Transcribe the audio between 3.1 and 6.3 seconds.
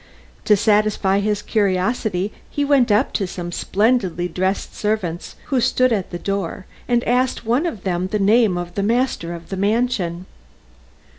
to some splendidly dressed servants who stood at the